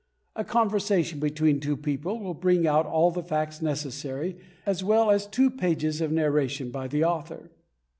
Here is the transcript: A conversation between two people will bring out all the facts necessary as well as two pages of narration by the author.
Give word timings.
A 0.35 0.43
conversation 0.43 1.19
between 1.19 1.59
two 1.59 1.77
people 1.77 2.17
will 2.17 2.33
bring 2.33 2.65
out 2.65 2.87
all 2.87 3.11
the 3.11 3.21
facts 3.21 3.61
necessary 3.61 4.35
as 4.65 4.83
well 4.83 5.11
as 5.11 5.27
two 5.27 5.51
pages 5.51 6.01
of 6.01 6.11
narration 6.11 6.71
by 6.71 6.87
the 6.87 7.03
author. 7.03 7.51